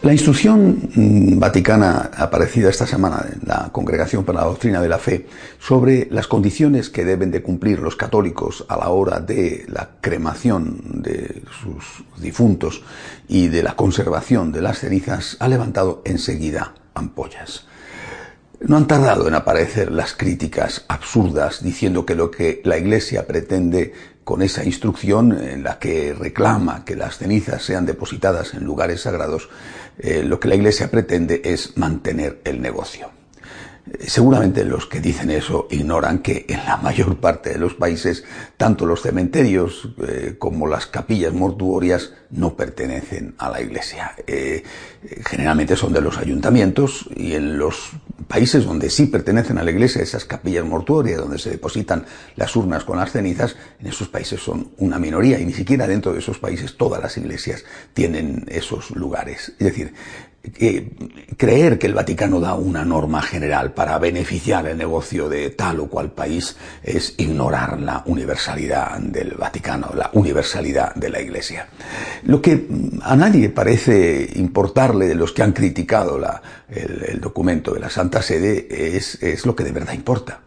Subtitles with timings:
[0.00, 4.98] La instrucción mm, vaticana aparecida esta semana en la Congregación para la Doctrina de la
[4.98, 5.26] Fe
[5.58, 11.02] sobre las condiciones que deben de cumplir los católicos a la hora de la cremación
[11.02, 12.84] de sus difuntos
[13.26, 17.66] y de la conservación de las cenizas ha levantado enseguida ampollas.
[18.60, 23.92] No han tardado en aparecer las críticas absurdas diciendo que lo que la Iglesia pretende
[24.28, 29.48] con esa instrucción en la que reclama que las cenizas sean depositadas en lugares sagrados,
[29.98, 33.10] eh, lo que la Iglesia pretende es mantener el negocio.
[34.06, 38.24] Seguramente los que dicen eso ignoran que en la mayor parte de los países
[38.56, 44.14] tanto los cementerios eh, como las capillas mortuorias no pertenecen a la iglesia.
[44.26, 44.62] Eh,
[45.26, 47.92] generalmente son de los ayuntamientos y en los
[48.28, 52.04] países donde sí pertenecen a la iglesia, esas capillas mortuorias donde se depositan
[52.36, 56.12] las urnas con las cenizas, en esos países son una minoría y ni siquiera dentro
[56.12, 59.54] de esos países todas las iglesias tienen esos lugares.
[59.58, 59.94] Es decir,
[61.36, 65.88] creer que el Vaticano da una norma general para beneficiar el negocio de tal o
[65.88, 71.68] cual país es ignorar la universalidad del Vaticano, la universalidad de la Iglesia.
[72.24, 72.66] Lo que
[73.02, 76.18] a nadie parece importarle de los que han criticado
[76.68, 80.40] el, documento de la Santa Sede es, es lo que de verdad importa,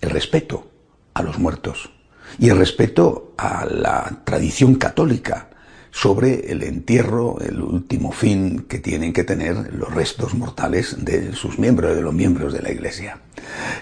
[0.00, 0.66] el respeto
[1.14, 1.90] a los muertos
[2.38, 5.50] y el respeto a la tradición católica
[5.96, 11.58] sobre el entierro, el último fin que tienen que tener los restos mortales de sus
[11.58, 13.20] miembros, de los miembros de la Iglesia.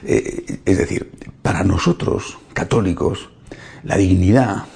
[0.05, 1.11] Eh, es decir,
[1.43, 3.31] para nosotros, católicos,
[3.83, 4.67] la dignidad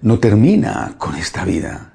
[0.00, 1.92] no termina con esta vida.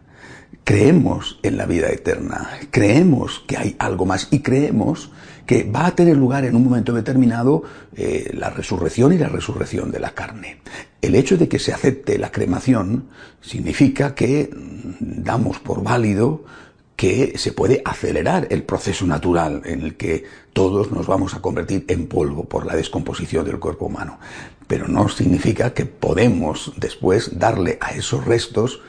[0.64, 5.10] Creemos en la vida eterna, creemos que hay algo más y creemos
[5.48, 7.64] que va a tener lugar en un momento determinado
[7.96, 10.62] eh, la resurrección y la resurrección de la carne.
[11.02, 13.10] El hecho de que se acepte la cremación
[13.42, 14.52] significa que
[15.02, 16.44] damos por válido
[16.96, 20.24] que se puede acelerar el proceso natural en el que
[20.54, 24.20] todos nos vamos a convertir en polvo por la descomposición del cuerpo humano.
[24.68, 28.82] Pero no significa que podemos después darle a esos restos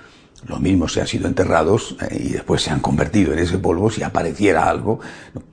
[0.47, 3.91] lo mismo se han sido enterrados eh, y después se han convertido en ese polvo
[3.91, 5.01] si apareciera algo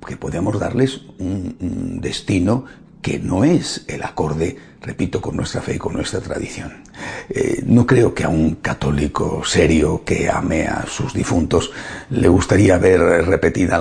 [0.06, 2.66] que podemos darles un, destino
[3.02, 6.84] que no es el acorde, repito, con nuestra fe y con nuestra tradición.
[7.30, 11.72] Eh, no creo que a un católico serio que ame a sus difuntos
[12.10, 13.78] le gustaría ver repetida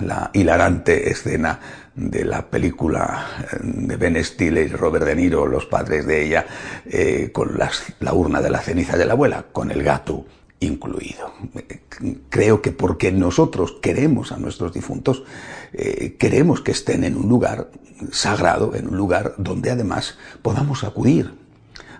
[0.00, 1.58] la, hilarante escena
[1.94, 6.46] de la película eh, de Ben Stiller y Robert De Niro, los padres de ella,
[7.32, 7.58] con
[8.00, 10.26] la urna de la ceniza de la abuela, con el gato
[10.60, 11.32] incluido.
[12.28, 15.22] Creo que porque nosotros queremos a nuestros difuntos,
[15.72, 17.70] eh, queremos que estén en un lugar
[18.10, 21.32] sagrado, en un lugar donde además podamos acudir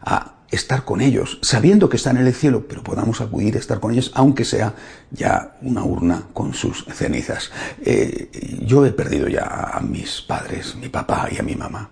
[0.03, 3.81] a estar con ellos, sabiendo que están en el cielo, pero podamos acudir a estar
[3.81, 4.75] con ellos, aunque sea
[5.11, 7.51] ya una urna con sus cenizas.
[7.85, 11.91] Eh, yo he perdido ya a mis padres, mi papá y a mi mamá,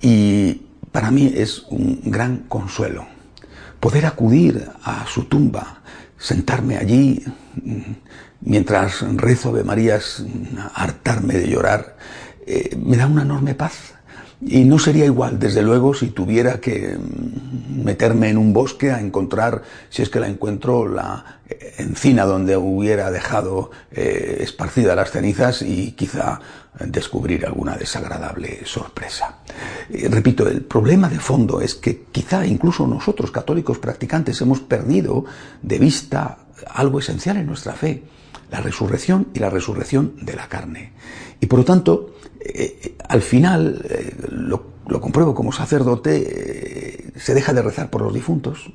[0.00, 3.13] y para mí es un gran consuelo
[3.84, 5.82] poder acudir a su tumba,
[6.16, 7.22] sentarme allí
[8.40, 10.24] mientras rezo Ave Marías,
[10.72, 11.98] hartarme de llorar,
[12.46, 13.92] eh, me da una enorme paz.
[14.40, 16.96] Y no sería igual, desde luego, si tuviera que
[17.76, 21.40] meterme en un bosque a encontrar, si es que la encuentro, la
[21.76, 26.40] encina donde hubiera dejado eh, esparcidas las cenizas y quizá
[26.80, 29.40] descubrir alguna desagradable sorpresa.
[29.90, 35.24] Eh, repito, el problema de fondo es que quizá incluso nosotros, católicos practicantes, hemos perdido
[35.62, 36.38] de vista
[36.70, 38.02] algo esencial en nuestra fe,
[38.50, 40.92] la resurrección y la resurrección de la carne.
[41.40, 47.62] Y por lo tanto, eh, al final, eh, lo, compruebo como sacerdote, se deja de
[47.62, 48.70] rezar por los difuntos,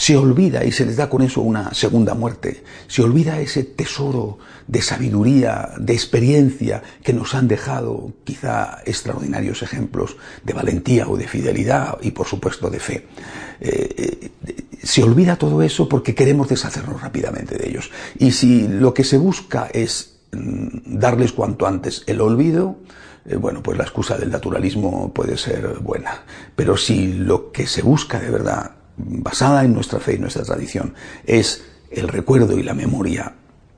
[0.00, 4.38] se olvida y se les da con eso una segunda muerte, se olvida ese tesoro
[4.66, 11.28] de sabiduría, de experiencia que nos han dejado quizá extraordinarios ejemplos de valentía o de
[11.28, 13.06] fidelidad y por supuesto de fe.
[13.60, 17.90] Eh, eh, se olvida todo eso porque queremos deshacernos rápidamente de ellos.
[18.18, 22.78] Y si lo que se busca es mm, darles cuanto antes el olvido,
[23.26, 26.22] eh, bueno, pues la excusa del naturalismo puede ser buena.
[26.56, 30.94] Pero si lo que se busca de verdad basada en nuestra fe y nuestra tradición,
[31.24, 33.34] es el recuerdo y la memoria,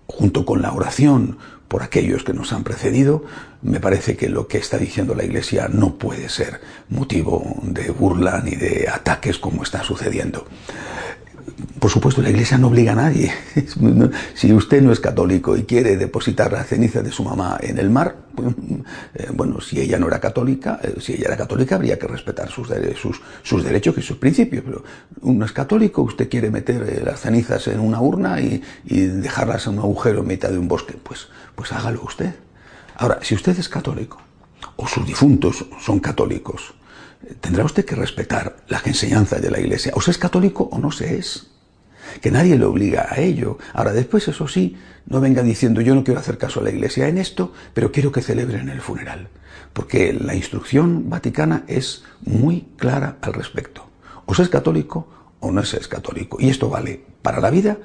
[0.06, 1.38] junto con la oración
[1.69, 3.24] por aquellos que nos han precedido,
[3.62, 6.60] me parece que lo que está diciendo la Iglesia no puede ser
[6.90, 10.46] motivo de burla ni de ataques como está sucediendo.
[11.78, 13.32] Por supuesto, la Iglesia no obliga a nadie.
[14.34, 17.90] Si usted no es católico y quiere depositar las cenizas de su mamá en el
[17.90, 18.54] mar, pues,
[19.14, 22.50] eh, bueno, si ella no era católica, eh, si ella era católica habría que respetar
[22.50, 22.68] sus,
[23.00, 24.64] sus, sus derechos y sus principios.
[24.64, 24.84] Pero
[25.22, 29.66] uno es católico, usted quiere meter eh, las cenizas en una urna y, y dejarlas
[29.66, 32.34] en un agujero en mitad de un bosque, pues, pues hágalo usted.
[32.96, 34.18] Ahora, si usted es católico,
[34.76, 36.74] o sus difuntos son católicos,
[37.40, 39.92] tendrá usted que respetar las enseñanzas de la Iglesia.
[39.94, 41.48] O se es católico o no se es
[42.20, 43.58] que nadie le obliga a ello.
[43.72, 44.76] Ahora, después, eso sí,
[45.06, 48.12] no venga diciendo yo no quiero hacer caso a la Iglesia en esto, pero quiero
[48.12, 49.28] que celebren el funeral.
[49.72, 53.86] Porque la instrucción vaticana es muy clara al respecto.
[54.26, 55.08] O se es católico
[55.40, 56.36] o no se es católico.
[56.40, 57.78] Y esto vale para la vida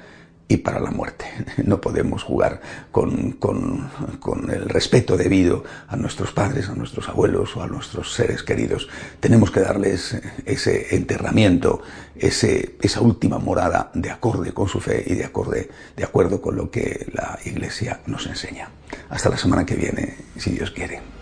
[0.48, 1.26] y para la muerte.
[1.68, 2.60] No podemos jugar
[2.90, 3.90] con, con,
[4.20, 8.88] con, el respeto debido a nuestros padres, a nuestros abuelos o a nuestros seres queridos.
[9.20, 10.16] Tenemos que darles
[10.46, 11.82] ese enterramiento,
[12.16, 16.56] ese, esa última morada de acorde con su fe y de, acorde, de acuerdo con
[16.56, 18.70] lo que la Iglesia nos enseña.
[19.10, 21.17] Hasta la semana que viene, si Dios quiere.